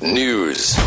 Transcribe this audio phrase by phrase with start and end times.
[0.00, 0.78] News.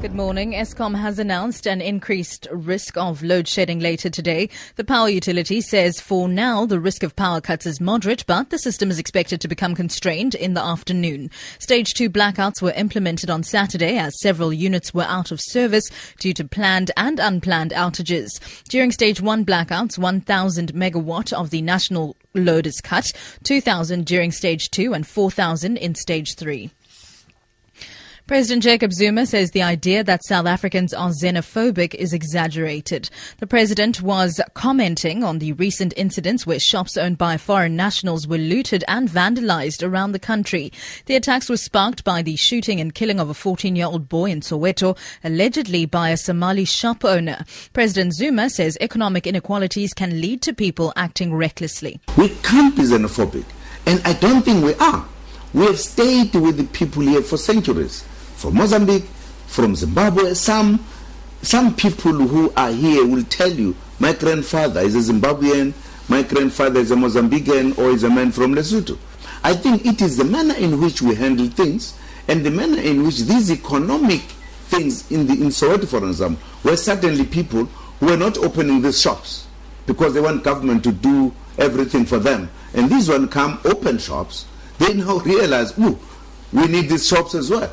[0.00, 0.52] Good morning.
[0.52, 4.48] Eskom has announced an increased risk of load shedding later today.
[4.76, 8.58] The power utility says for now the risk of power cuts is moderate, but the
[8.58, 11.28] system is expected to become constrained in the afternoon.
[11.58, 15.90] Stage 2 blackouts were implemented on Saturday as several units were out of service
[16.20, 18.38] due to planned and unplanned outages.
[18.68, 23.12] During stage 1 blackouts, 1000 megawatt of the national load is cut,
[23.42, 26.70] 2000 during stage 2 and 4000 in stage 3.
[28.30, 33.10] President Jacob Zuma says the idea that South Africans are xenophobic is exaggerated.
[33.38, 38.38] The president was commenting on the recent incidents where shops owned by foreign nationals were
[38.38, 40.72] looted and vandalized around the country.
[41.06, 44.26] The attacks were sparked by the shooting and killing of a 14 year old boy
[44.26, 47.44] in Soweto, allegedly by a Somali shop owner.
[47.72, 52.00] President Zuma says economic inequalities can lead to people acting recklessly.
[52.16, 53.44] We can't be xenophobic,
[53.86, 55.04] and I don't think we are.
[55.52, 58.04] We have stayed with the people here for centuries
[58.40, 59.04] from Mozambique,
[59.46, 60.32] from Zimbabwe.
[60.32, 60.82] Some,
[61.42, 65.74] some people who are here will tell you, my grandfather is a Zimbabwean,
[66.08, 68.96] my grandfather is a Mozambican, or is a man from Lesotho.
[69.44, 73.04] I think it is the manner in which we handle things and the manner in
[73.04, 74.20] which these economic
[74.70, 79.00] things in the in Soweto, for example, were certainly people who were not opening these
[79.00, 79.46] shops
[79.86, 82.50] because they want government to do everything for them.
[82.72, 84.46] And these one come open shops,
[84.78, 85.98] they now realize, ooh,
[86.52, 87.72] we need these shops as well.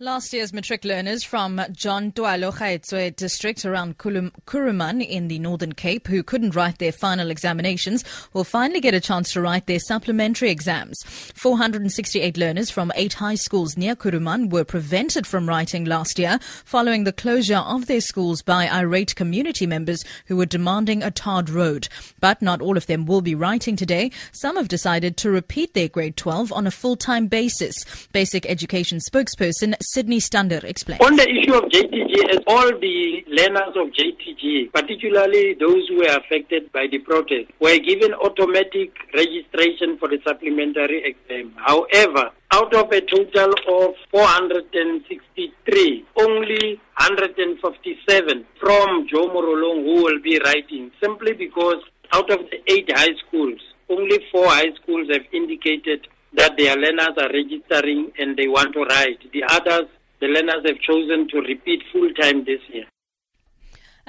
[0.00, 6.06] Last year's matric learners from John Taolo Gaetsewe district around Kuruman in the Northern Cape
[6.06, 10.50] who couldn't write their final examinations will finally get a chance to write their supplementary
[10.50, 11.02] exams.
[11.34, 17.02] 468 learners from eight high schools near Kuruman were prevented from writing last year following
[17.02, 21.88] the closure of their schools by irate community members who were demanding a tarred road.
[22.20, 24.12] But not all of them will be writing today.
[24.30, 27.74] Some have decided to repeat their grade 12 on a full-time basis.
[28.12, 31.00] Basic education spokesperson Sydney Stander explains.
[31.00, 36.14] On the issue of JTG, as all the learners of JTG, particularly those who were
[36.14, 41.54] affected by the protest, were given automatic registration for the supplementary exam.
[41.56, 50.38] However, out of a total of 463, only 157 from Joe Morolong who will be
[50.44, 53.58] writing, simply because out of the eight high schools,
[53.88, 56.06] only four high schools have indicated
[56.38, 59.18] that their learners are registering and they want to write.
[59.32, 59.88] The others,
[60.20, 62.84] the learners have chosen to repeat full time this year.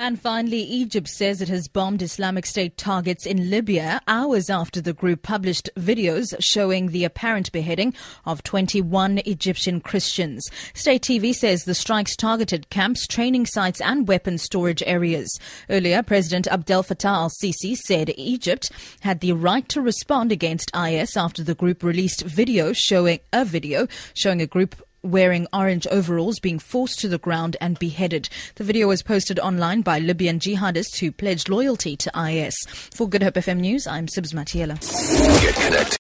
[0.02, 4.94] And finally, Egypt says it has bombed Islamic State targets in Libya hours after the
[4.94, 7.94] group published videos showing the apparent beheading
[8.26, 10.50] of 21 Egyptian Christians.
[10.74, 15.38] State TV says the strikes targeted camps, training sites, and weapon storage areas.
[15.70, 18.72] Earlier, President Abdel Fattah al Sisi said Egypt
[19.02, 23.86] had the right to respond against IS after the group released video showing a video
[24.14, 28.30] showing a group wearing orange overalls being forced to the ground and beheaded.
[28.56, 32.56] The video was posted online by Libyan jihadists who pledged loyalty to IS.
[32.94, 34.78] For Good Hope FM News, I'm Sibs Matiela.